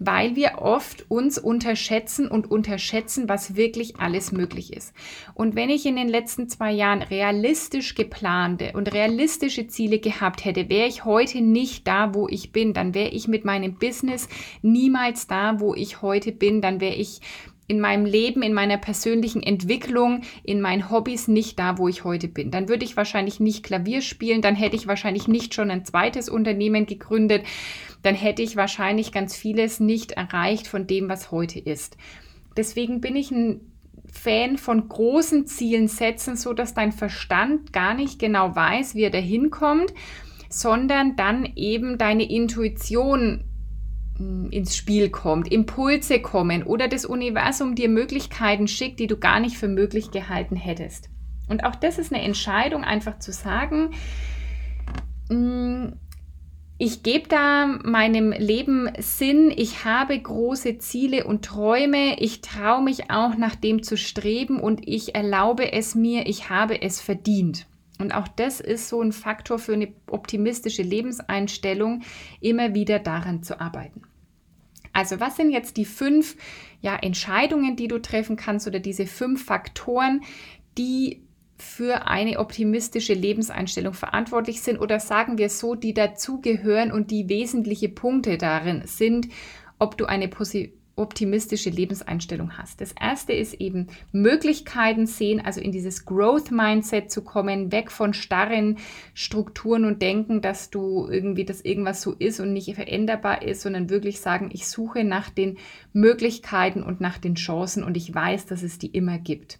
weil 0.00 0.34
wir 0.34 0.58
oft 0.58 1.08
uns 1.08 1.38
unterschätzen 1.38 2.26
und 2.26 2.50
unterschätzen, 2.50 3.28
was 3.28 3.54
wirklich 3.54 4.00
alles 4.00 4.32
möglich 4.32 4.72
ist. 4.72 4.92
Und 5.34 5.54
wenn 5.54 5.70
ich 5.70 5.86
in 5.86 5.94
den 5.94 6.08
letzten 6.08 6.48
zwei 6.48 6.72
Jahren 6.72 7.02
realistisch 7.02 7.94
geplante 7.94 8.72
und 8.74 8.92
realistische 8.92 9.68
Ziele 9.68 10.00
gehabt 10.00 10.44
hätte, 10.44 10.68
wäre 10.68 10.88
ich 10.88 11.04
heute 11.04 11.42
nicht 11.42 11.86
da, 11.86 12.12
wo 12.12 12.26
ich 12.26 12.50
bin. 12.50 12.72
Dann 12.72 12.92
wäre 12.92 13.10
ich 13.10 13.28
mit 13.28 13.44
meinem 13.44 13.74
Business 13.74 14.28
niemals 14.62 15.28
da, 15.28 15.60
wo 15.60 15.74
ich 15.74 16.02
heute 16.02 16.32
bin. 16.32 16.60
Dann 16.60 16.80
wäre 16.80 16.96
ich 16.96 17.20
in 17.70 17.78
meinem 17.78 18.04
Leben, 18.04 18.42
in 18.42 18.52
meiner 18.52 18.78
persönlichen 18.78 19.44
Entwicklung, 19.44 20.22
in 20.42 20.60
meinen 20.60 20.90
Hobbys 20.90 21.28
nicht 21.28 21.56
da, 21.60 21.78
wo 21.78 21.86
ich 21.86 22.02
heute 22.02 22.26
bin. 22.26 22.50
Dann 22.50 22.68
würde 22.68 22.84
ich 22.84 22.96
wahrscheinlich 22.96 23.38
nicht 23.38 23.62
Klavier 23.62 24.02
spielen, 24.02 24.42
dann 24.42 24.56
hätte 24.56 24.74
ich 24.74 24.88
wahrscheinlich 24.88 25.28
nicht 25.28 25.54
schon 25.54 25.70
ein 25.70 25.84
zweites 25.84 26.28
Unternehmen 26.28 26.86
gegründet, 26.86 27.44
dann 28.02 28.16
hätte 28.16 28.42
ich 28.42 28.56
wahrscheinlich 28.56 29.12
ganz 29.12 29.36
vieles 29.36 29.78
nicht 29.78 30.12
erreicht 30.12 30.66
von 30.66 30.88
dem, 30.88 31.08
was 31.08 31.30
heute 31.30 31.60
ist. 31.60 31.96
Deswegen 32.56 33.00
bin 33.00 33.14
ich 33.14 33.30
ein 33.30 33.60
Fan 34.12 34.58
von 34.58 34.88
großen 34.88 35.46
Zielen 35.46 35.86
setzen, 35.86 36.36
so 36.36 36.52
dass 36.52 36.74
dein 36.74 36.90
Verstand 36.90 37.72
gar 37.72 37.94
nicht 37.94 38.18
genau 38.18 38.56
weiß, 38.56 38.96
wie 38.96 39.04
er 39.04 39.10
dahin 39.10 39.50
kommt, 39.50 39.94
sondern 40.48 41.14
dann 41.14 41.48
eben 41.54 41.98
deine 41.98 42.28
Intuition 42.28 43.44
ins 44.50 44.76
Spiel 44.76 45.10
kommt, 45.10 45.50
Impulse 45.50 46.20
kommen 46.20 46.62
oder 46.62 46.88
das 46.88 47.04
Universum 47.04 47.74
dir 47.74 47.88
Möglichkeiten 47.88 48.68
schickt, 48.68 49.00
die 49.00 49.06
du 49.06 49.16
gar 49.16 49.40
nicht 49.40 49.56
für 49.56 49.68
möglich 49.68 50.10
gehalten 50.10 50.56
hättest. 50.56 51.08
Und 51.48 51.64
auch 51.64 51.74
das 51.74 51.98
ist 51.98 52.12
eine 52.12 52.22
Entscheidung, 52.22 52.84
einfach 52.84 53.18
zu 53.18 53.32
sagen, 53.32 53.90
ich 56.78 57.02
gebe 57.02 57.28
da 57.28 57.66
meinem 57.66 58.32
Leben 58.32 58.90
Sinn, 58.98 59.52
ich 59.54 59.84
habe 59.84 60.18
große 60.18 60.78
Ziele 60.78 61.24
und 61.24 61.44
Träume, 61.44 62.20
ich 62.20 62.40
traue 62.40 62.82
mich 62.82 63.10
auch 63.10 63.36
nach 63.36 63.54
dem 63.54 63.82
zu 63.82 63.96
streben 63.96 64.60
und 64.60 64.86
ich 64.88 65.14
erlaube 65.14 65.72
es 65.72 65.94
mir, 65.94 66.26
ich 66.26 66.50
habe 66.50 66.82
es 66.82 67.00
verdient. 67.00 67.66
Und 67.98 68.14
auch 68.14 68.28
das 68.28 68.60
ist 68.60 68.88
so 68.88 69.02
ein 69.02 69.12
Faktor 69.12 69.58
für 69.58 69.74
eine 69.74 69.92
optimistische 70.08 70.82
Lebenseinstellung, 70.82 72.02
immer 72.40 72.74
wieder 72.74 72.98
daran 72.98 73.42
zu 73.42 73.60
arbeiten. 73.60 74.02
Also 74.92 75.20
was 75.20 75.36
sind 75.36 75.50
jetzt 75.50 75.76
die 75.76 75.84
fünf 75.84 76.36
ja, 76.80 76.96
Entscheidungen, 76.96 77.76
die 77.76 77.88
du 77.88 77.98
treffen 77.98 78.36
kannst 78.36 78.66
oder 78.66 78.80
diese 78.80 79.06
fünf 79.06 79.44
Faktoren, 79.44 80.22
die 80.78 81.22
für 81.60 82.06
eine 82.06 82.38
optimistische 82.38 83.12
Lebenseinstellung 83.12 83.92
verantwortlich 83.92 84.62
sind 84.62 84.78
oder 84.78 84.98
sagen 84.98 85.38
wir 85.38 85.50
so, 85.50 85.74
die 85.74 85.92
dazugehören 85.92 86.90
und 86.90 87.10
die 87.10 87.28
wesentliche 87.28 87.88
Punkte 87.88 88.38
darin 88.38 88.82
sind, 88.86 89.28
ob 89.78 89.96
du 89.98 90.06
eine 90.06 90.28
posi 90.28 90.74
optimistische 91.00 91.70
Lebenseinstellung 91.70 92.56
hast. 92.56 92.80
Das 92.80 92.92
erste 92.92 93.32
ist 93.32 93.54
eben 93.54 93.88
Möglichkeiten 94.12 95.06
sehen, 95.06 95.40
also 95.40 95.60
in 95.60 95.72
dieses 95.72 96.04
Growth 96.04 96.50
Mindset 96.50 97.10
zu 97.10 97.22
kommen, 97.22 97.72
weg 97.72 97.90
von 97.90 98.14
starren 98.14 98.78
Strukturen 99.14 99.84
und 99.84 100.02
denken, 100.02 100.42
dass 100.42 100.70
du 100.70 101.08
irgendwie, 101.10 101.44
dass 101.44 101.62
irgendwas 101.62 102.02
so 102.02 102.12
ist 102.12 102.38
und 102.38 102.52
nicht 102.52 102.74
veränderbar 102.74 103.42
ist, 103.42 103.62
sondern 103.62 103.90
wirklich 103.90 104.20
sagen, 104.20 104.50
ich 104.52 104.68
suche 104.68 105.02
nach 105.02 105.30
den 105.30 105.58
Möglichkeiten 105.92 106.82
und 106.82 107.00
nach 107.00 107.18
den 107.18 107.34
Chancen 107.34 107.82
und 107.82 107.96
ich 107.96 108.14
weiß, 108.14 108.46
dass 108.46 108.62
es 108.62 108.78
die 108.78 108.88
immer 108.88 109.18
gibt. 109.18 109.58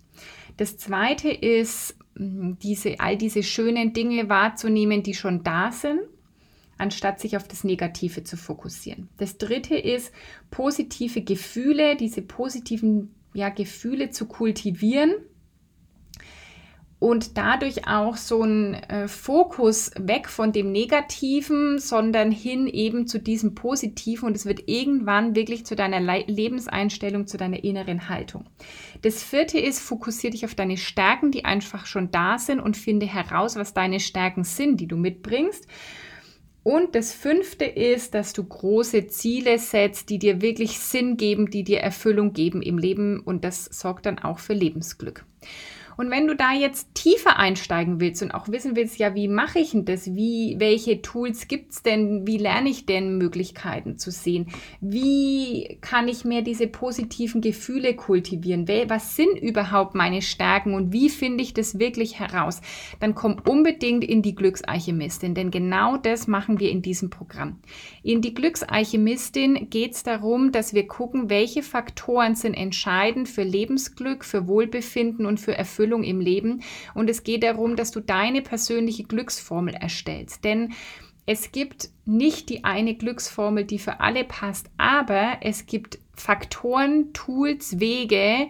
Das 0.58 0.76
zweite 0.76 1.30
ist, 1.30 1.96
diese, 2.16 3.00
all 3.00 3.16
diese 3.16 3.42
schönen 3.42 3.94
Dinge 3.94 4.28
wahrzunehmen, 4.28 5.02
die 5.02 5.14
schon 5.14 5.42
da 5.42 5.72
sind 5.72 6.00
anstatt 6.80 7.20
sich 7.20 7.36
auf 7.36 7.46
das 7.46 7.64
Negative 7.64 8.24
zu 8.24 8.36
fokussieren. 8.36 9.08
Das 9.18 9.38
dritte 9.38 9.76
ist, 9.76 10.12
positive 10.50 11.22
Gefühle, 11.22 11.96
diese 11.96 12.22
positiven 12.22 13.14
ja, 13.34 13.48
Gefühle 13.48 14.10
zu 14.10 14.26
kultivieren 14.26 15.14
und 17.00 17.38
dadurch 17.38 17.88
auch 17.88 18.16
so 18.16 18.42
ein 18.42 18.74
äh, 18.74 19.08
Fokus 19.08 19.90
weg 19.98 20.28
von 20.28 20.52
dem 20.52 20.70
Negativen, 20.70 21.78
sondern 21.78 22.30
hin 22.30 22.66
eben 22.66 23.06
zu 23.06 23.18
diesem 23.18 23.54
Positiven 23.54 24.26
und 24.26 24.36
es 24.36 24.44
wird 24.44 24.68
irgendwann 24.68 25.34
wirklich 25.34 25.64
zu 25.64 25.74
deiner 25.74 25.98
Le 25.98 26.24
Lebenseinstellung, 26.26 27.26
zu 27.26 27.38
deiner 27.38 27.64
inneren 27.64 28.10
Haltung. 28.10 28.44
Das 29.00 29.22
vierte 29.22 29.58
ist, 29.58 29.80
fokussiere 29.80 30.32
dich 30.32 30.44
auf 30.44 30.54
deine 30.54 30.76
Stärken, 30.76 31.30
die 31.30 31.46
einfach 31.46 31.86
schon 31.86 32.10
da 32.10 32.38
sind 32.38 32.60
und 32.60 32.76
finde 32.76 33.06
heraus, 33.06 33.56
was 33.56 33.72
deine 33.72 33.98
Stärken 33.98 34.44
sind, 34.44 34.78
die 34.78 34.86
du 34.86 34.98
mitbringst. 34.98 35.66
Und 36.62 36.94
das 36.94 37.12
fünfte 37.12 37.64
ist, 37.64 38.14
dass 38.14 38.32
du 38.34 38.44
große 38.44 39.06
Ziele 39.06 39.58
setzt, 39.58 40.10
die 40.10 40.18
dir 40.18 40.42
wirklich 40.42 40.78
Sinn 40.78 41.16
geben, 41.16 41.50
die 41.50 41.64
dir 41.64 41.80
Erfüllung 41.80 42.32
geben 42.34 42.60
im 42.60 42.76
Leben 42.76 43.20
und 43.20 43.44
das 43.44 43.64
sorgt 43.64 44.06
dann 44.06 44.18
auch 44.18 44.38
für 44.38 44.52
Lebensglück. 44.52 45.24
Und 46.00 46.10
wenn 46.10 46.26
du 46.26 46.34
da 46.34 46.54
jetzt 46.54 46.94
tiefer 46.94 47.38
einsteigen 47.38 48.00
willst 48.00 48.22
und 48.22 48.30
auch 48.30 48.48
wissen 48.48 48.74
willst, 48.74 48.98
ja, 48.98 49.14
wie 49.14 49.28
mache 49.28 49.58
ich 49.58 49.72
denn 49.72 49.84
das? 49.84 50.14
Wie, 50.14 50.56
welche 50.58 51.02
Tools 51.02 51.46
gibt 51.46 51.72
es 51.72 51.82
denn? 51.82 52.26
Wie 52.26 52.38
lerne 52.38 52.70
ich 52.70 52.86
denn 52.86 53.18
Möglichkeiten 53.18 53.98
zu 53.98 54.10
sehen? 54.10 54.46
Wie 54.80 55.76
kann 55.82 56.08
ich 56.08 56.24
mehr 56.24 56.40
diese 56.40 56.68
positiven 56.68 57.42
Gefühle 57.42 57.96
kultivieren? 57.96 58.66
Was 58.88 59.14
sind 59.14 59.36
überhaupt 59.42 59.94
meine 59.94 60.22
Stärken 60.22 60.72
und 60.72 60.90
wie 60.94 61.10
finde 61.10 61.42
ich 61.42 61.52
das 61.52 61.78
wirklich 61.78 62.18
heraus? 62.18 62.62
Dann 62.98 63.14
komm 63.14 63.36
unbedingt 63.46 64.02
in 64.02 64.22
die 64.22 64.34
Glücksalchemistin, 64.34 65.34
denn 65.34 65.50
genau 65.50 65.98
das 65.98 66.26
machen 66.26 66.60
wir 66.60 66.70
in 66.70 66.80
diesem 66.80 67.10
Programm. 67.10 67.58
In 68.02 68.22
die 68.22 68.32
Glücksalchemistin 68.32 69.68
geht 69.68 69.92
es 69.92 70.02
darum, 70.02 70.50
dass 70.50 70.72
wir 70.72 70.86
gucken, 70.86 71.28
welche 71.28 71.62
Faktoren 71.62 72.36
sind 72.36 72.54
entscheidend 72.54 73.28
für 73.28 73.42
Lebensglück, 73.42 74.24
für 74.24 74.48
Wohlbefinden 74.48 75.26
und 75.26 75.38
für 75.38 75.54
Erfüllung 75.54 75.89
Erfüllung 75.90 76.04
im 76.04 76.20
Leben. 76.20 76.62
Und 76.94 77.10
es 77.10 77.24
geht 77.24 77.42
darum, 77.42 77.76
dass 77.76 77.90
du 77.90 78.00
deine 78.00 78.42
persönliche 78.42 79.04
Glücksformel 79.04 79.74
erstellst. 79.74 80.44
Denn 80.44 80.72
es 81.26 81.52
gibt 81.52 81.90
nicht 82.04 82.48
die 82.48 82.64
eine 82.64 82.94
Glücksformel, 82.94 83.64
die 83.64 83.78
für 83.78 84.00
alle 84.00 84.24
passt, 84.24 84.70
aber 84.78 85.38
es 85.42 85.66
gibt 85.66 85.98
Faktoren, 86.14 87.12
Tools, 87.12 87.80
Wege, 87.80 88.48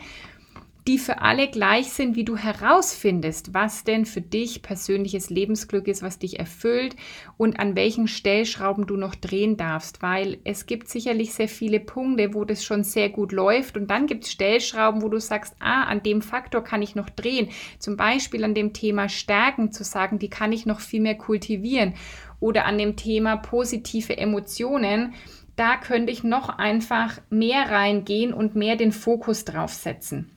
die 0.90 0.98
für 0.98 1.22
alle 1.22 1.46
gleich 1.46 1.92
sind, 1.92 2.16
wie 2.16 2.24
du 2.24 2.36
herausfindest, 2.36 3.54
was 3.54 3.84
denn 3.84 4.06
für 4.06 4.20
dich 4.20 4.60
persönliches 4.60 5.30
Lebensglück 5.30 5.86
ist, 5.86 6.02
was 6.02 6.18
dich 6.18 6.40
erfüllt 6.40 6.96
und 7.36 7.60
an 7.60 7.76
welchen 7.76 8.08
Stellschrauben 8.08 8.88
du 8.88 8.96
noch 8.96 9.14
drehen 9.14 9.56
darfst, 9.56 10.02
weil 10.02 10.38
es 10.42 10.66
gibt 10.66 10.88
sicherlich 10.88 11.32
sehr 11.32 11.46
viele 11.46 11.78
Punkte, 11.78 12.34
wo 12.34 12.44
das 12.44 12.64
schon 12.64 12.82
sehr 12.82 13.08
gut 13.08 13.30
läuft 13.30 13.76
und 13.76 13.88
dann 13.88 14.08
gibt 14.08 14.24
es 14.24 14.32
Stellschrauben, 14.32 15.00
wo 15.00 15.08
du 15.08 15.20
sagst, 15.20 15.54
ah, 15.60 15.84
an 15.84 16.02
dem 16.02 16.22
Faktor 16.22 16.64
kann 16.64 16.82
ich 16.82 16.96
noch 16.96 17.08
drehen, 17.08 17.50
zum 17.78 17.96
Beispiel 17.96 18.42
an 18.42 18.54
dem 18.54 18.72
Thema 18.72 19.08
Stärken 19.08 19.70
zu 19.70 19.84
sagen, 19.84 20.18
die 20.18 20.28
kann 20.28 20.50
ich 20.50 20.66
noch 20.66 20.80
viel 20.80 21.02
mehr 21.02 21.16
kultivieren. 21.16 21.94
Oder 22.40 22.64
an 22.64 22.78
dem 22.78 22.96
Thema 22.96 23.36
positive 23.36 24.18
Emotionen, 24.18 25.14
da 25.54 25.76
könnte 25.76 26.10
ich 26.10 26.24
noch 26.24 26.48
einfach 26.48 27.20
mehr 27.30 27.70
reingehen 27.70 28.34
und 28.34 28.56
mehr 28.56 28.74
den 28.74 28.90
Fokus 28.90 29.44
drauf 29.44 29.72
setzen. 29.72 30.32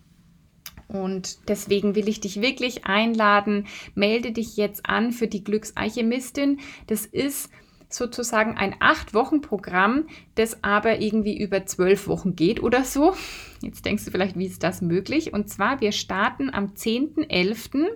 Und 0.93 1.49
deswegen 1.49 1.95
will 1.95 2.07
ich 2.07 2.21
dich 2.21 2.39
wirklich 2.41 2.85
einladen, 2.85 3.65
melde 3.95 4.31
dich 4.31 4.57
jetzt 4.57 4.85
an 4.85 5.11
für 5.11 5.27
die 5.27 5.43
Glücksalchemistin. 5.43 6.59
Das 6.87 7.05
ist 7.05 7.49
sozusagen 7.89 8.57
ein 8.57 8.75
Acht-Wochen-Programm, 8.79 10.07
das 10.35 10.63
aber 10.63 10.99
irgendwie 10.99 11.37
über 11.37 11.65
zwölf 11.65 12.07
Wochen 12.07 12.35
geht 12.35 12.61
oder 12.61 12.83
so. 12.83 13.15
Jetzt 13.61 13.85
denkst 13.85 14.05
du 14.05 14.11
vielleicht, 14.11 14.37
wie 14.37 14.45
ist 14.45 14.63
das 14.63 14.81
möglich? 14.81 15.33
Und 15.33 15.49
zwar, 15.49 15.81
wir 15.81 15.91
starten 15.91 16.49
am 16.53 16.73
10.11 16.73 17.87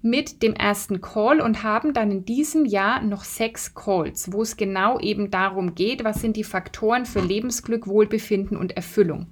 mit 0.00 0.42
dem 0.42 0.54
ersten 0.54 1.00
Call 1.00 1.40
und 1.40 1.62
haben 1.62 1.92
dann 1.92 2.10
in 2.10 2.24
diesem 2.24 2.64
Jahr 2.64 3.02
noch 3.02 3.24
sechs 3.24 3.74
Calls, 3.74 4.32
wo 4.32 4.42
es 4.42 4.56
genau 4.56 4.98
eben 5.00 5.30
darum 5.30 5.74
geht, 5.74 6.04
was 6.04 6.20
sind 6.20 6.36
die 6.36 6.44
Faktoren 6.44 7.06
für 7.06 7.20
Lebensglück, 7.20 7.86
Wohlbefinden 7.86 8.56
und 8.56 8.76
Erfüllung. 8.76 9.26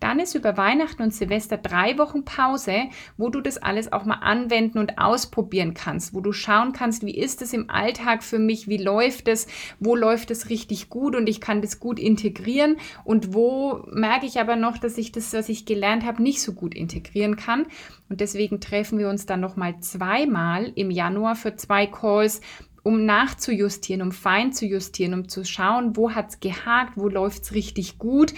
Dann 0.00 0.18
ist 0.18 0.34
über 0.34 0.56
Weihnachten 0.56 1.02
und 1.02 1.14
Silvester 1.14 1.56
drei 1.56 1.96
Wochen 1.96 2.24
Pause, 2.24 2.74
wo 3.16 3.28
du 3.28 3.40
das 3.40 3.58
alles 3.58 3.92
auch 3.92 4.04
mal 4.04 4.16
anwenden 4.16 4.78
und 4.78 4.98
ausprobieren 4.98 5.74
kannst, 5.74 6.12
wo 6.12 6.20
du 6.20 6.32
schauen 6.32 6.72
kannst, 6.72 7.06
wie 7.06 7.16
ist 7.16 7.40
es 7.40 7.52
im 7.52 7.70
Alltag 7.70 8.24
für 8.24 8.40
mich, 8.40 8.66
wie 8.66 8.78
läuft 8.78 9.28
es, 9.28 9.46
wo 9.78 9.94
läuft 9.94 10.32
es 10.32 10.50
richtig 10.50 10.88
gut 10.88 11.14
und 11.14 11.28
ich 11.28 11.40
kann 11.40 11.62
das 11.62 11.78
gut 11.78 12.00
integrieren 12.00 12.78
und 13.04 13.32
wo 13.32 13.84
merke 13.92 14.26
ich 14.26 14.40
aber 14.40 14.56
noch, 14.56 14.76
dass 14.76 14.98
ich 14.98 15.12
das, 15.12 15.32
was 15.32 15.48
ich 15.48 15.66
gelernt 15.66 16.04
habe, 16.04 16.22
nicht 16.22 16.42
so 16.42 16.52
gut 16.52 16.74
integrieren 16.74 17.36
kann. 17.36 17.66
Und 18.08 18.20
deswegen 18.20 18.60
treffen 18.60 18.98
wir 18.98 19.08
uns 19.08 19.24
dann 19.24 19.40
nochmal 19.40 19.80
zweimal 20.02 20.72
im 20.74 20.90
Januar 20.90 21.36
für 21.36 21.54
zwei 21.54 21.86
Calls, 21.86 22.40
um 22.82 23.04
nachzujustieren, 23.04 24.02
um 24.02 24.10
fein 24.10 24.52
zu 24.52 24.66
justieren, 24.66 25.14
um 25.14 25.28
zu 25.28 25.44
schauen, 25.44 25.96
wo 25.96 26.10
hat 26.10 26.30
es 26.30 26.40
gehakt, 26.40 26.96
wo 26.96 27.08
läuft 27.08 27.42
es 27.44 27.54
richtig 27.54 27.98
gut 27.98 28.34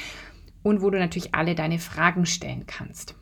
und 0.63 0.83
wo 0.83 0.91
du 0.91 0.99
natürlich 0.99 1.35
alle 1.35 1.55
deine 1.55 1.79
Fragen 1.79 2.27
stellen 2.27 2.67
kannst. 2.67 3.15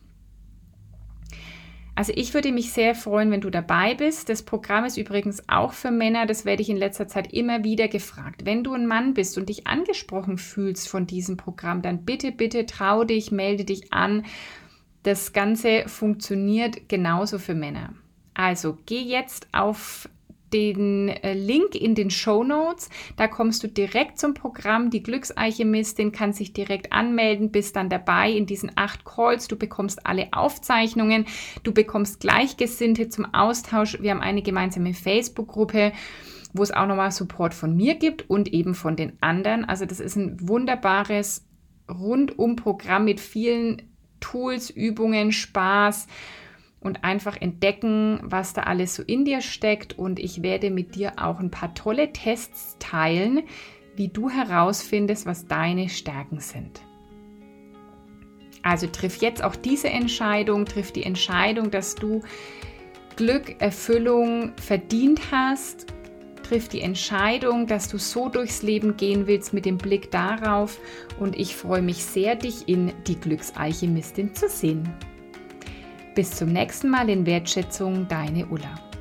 Also 1.94 2.12
ich 2.16 2.34
würde 2.34 2.50
mich 2.50 2.72
sehr 2.72 2.94
freuen, 2.94 3.30
wenn 3.30 3.42
du 3.42 3.50
dabei 3.50 3.94
bist. 3.94 4.28
Das 4.28 4.42
Programm 4.42 4.86
ist 4.86 4.96
übrigens 4.96 5.48
auch 5.48 5.72
für 5.72 5.90
Männer. 5.90 6.26
Das 6.26 6.44
werde 6.44 6.62
ich 6.62 6.70
in 6.70 6.78
letzter 6.78 7.06
Zeit 7.06 7.32
immer 7.32 7.62
wieder 7.62 7.86
gefragt. 7.86 8.46
Wenn 8.46 8.64
du 8.64 8.72
ein 8.72 8.86
Mann 8.86 9.14
bist 9.14 9.36
und 9.36 9.50
dich 9.50 9.66
angesprochen 9.66 10.38
fühlst 10.38 10.88
von 10.88 11.06
diesem 11.06 11.36
Programm, 11.36 11.82
dann 11.82 12.04
bitte, 12.04 12.32
bitte 12.32 12.66
trau 12.66 13.04
dich, 13.04 13.30
melde 13.30 13.64
dich 13.64 13.92
an. 13.92 14.24
Das 15.02 15.32
Ganze 15.32 15.84
funktioniert 15.86 16.88
genauso 16.88 17.38
für 17.38 17.54
Männer. 17.54 17.92
Also 18.34 18.78
geh 18.86 19.00
jetzt 19.00 19.48
auf 19.52 20.08
den 20.52 21.08
äh, 21.08 21.34
Link 21.34 21.74
in 21.74 21.94
den 21.94 22.10
Show 22.10 22.44
Notes. 22.44 22.90
Da 23.16 23.26
kommst 23.26 23.62
du 23.62 23.68
direkt 23.68 24.18
zum 24.18 24.34
Programm. 24.34 24.90
Die 24.90 25.02
Glücksalchemistin 25.02 26.12
kann 26.12 26.32
sich 26.32 26.52
direkt 26.52 26.92
anmelden, 26.92 27.50
bist 27.50 27.76
dann 27.76 27.88
dabei 27.88 28.30
in 28.30 28.46
diesen 28.46 28.72
acht 28.76 29.04
Calls. 29.04 29.48
Du 29.48 29.56
bekommst 29.56 30.06
alle 30.06 30.28
Aufzeichnungen. 30.32 31.26
Du 31.62 31.72
bekommst 31.72 32.20
Gleichgesinnte 32.20 33.08
zum 33.08 33.32
Austausch. 33.34 33.98
Wir 34.00 34.10
haben 34.10 34.20
eine 34.20 34.42
gemeinsame 34.42 34.94
Facebook-Gruppe 34.94 35.92
wo 36.54 36.62
es 36.62 36.70
auch 36.70 36.86
nochmal 36.86 37.10
Support 37.10 37.54
von 37.54 37.74
mir 37.74 37.94
gibt 37.94 38.28
und 38.28 38.52
eben 38.52 38.74
von 38.74 38.94
den 38.94 39.14
anderen. 39.22 39.64
Also 39.64 39.86
das 39.86 40.00
ist 40.00 40.16
ein 40.16 40.36
wunderbares 40.46 41.46
Rundum-Programm 41.88 43.06
mit 43.06 43.20
vielen 43.20 43.82
Tools, 44.20 44.68
Übungen, 44.68 45.32
Spaß 45.32 46.06
und 46.82 47.04
einfach 47.04 47.40
entdecken, 47.40 48.20
was 48.22 48.52
da 48.52 48.62
alles 48.62 48.94
so 48.94 49.02
in 49.02 49.24
dir 49.24 49.40
steckt. 49.40 49.98
Und 49.98 50.18
ich 50.18 50.42
werde 50.42 50.70
mit 50.70 50.94
dir 50.94 51.14
auch 51.16 51.38
ein 51.40 51.50
paar 51.50 51.74
tolle 51.74 52.12
Tests 52.12 52.76
teilen, 52.78 53.42
wie 53.96 54.08
du 54.08 54.30
herausfindest, 54.30 55.26
was 55.26 55.46
deine 55.46 55.88
Stärken 55.88 56.40
sind. 56.40 56.80
Also 58.62 58.86
triff 58.86 59.16
jetzt 59.16 59.42
auch 59.42 59.56
diese 59.56 59.90
Entscheidung, 59.90 60.66
triff 60.66 60.92
die 60.92 61.02
Entscheidung, 61.02 61.70
dass 61.70 61.94
du 61.94 62.22
Glück, 63.16 63.60
Erfüllung 63.60 64.52
verdient 64.56 65.20
hast 65.30 65.92
triff 66.52 66.68
die 66.68 66.82
Entscheidung, 66.82 67.66
dass 67.66 67.88
du 67.88 67.96
so 67.96 68.28
durchs 68.28 68.62
Leben 68.62 68.98
gehen 68.98 69.26
willst 69.26 69.54
mit 69.54 69.64
dem 69.64 69.78
Blick 69.78 70.10
darauf 70.10 70.78
und 71.18 71.34
ich 71.34 71.56
freue 71.56 71.80
mich 71.80 72.04
sehr, 72.04 72.36
dich 72.36 72.68
in 72.68 72.92
die 73.06 73.18
Glücksalchemistin 73.18 74.34
zu 74.34 74.50
sehen. 74.50 74.86
Bis 76.14 76.30
zum 76.30 76.52
nächsten 76.52 76.90
Mal 76.90 77.08
in 77.08 77.24
Wertschätzung, 77.24 78.06
deine 78.06 78.46
Ulla. 78.46 78.91